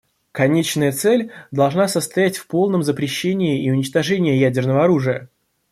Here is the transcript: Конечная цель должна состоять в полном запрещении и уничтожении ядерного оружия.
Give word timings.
Конечная 0.31 0.91
цель 0.91 1.29
должна 1.51 1.87
состоять 1.87 2.35
в 2.35 2.47
полном 2.47 2.81
запрещении 2.81 3.63
и 3.63 3.69
уничтожении 3.69 4.33
ядерного 4.35 4.83
оружия. 4.85 5.29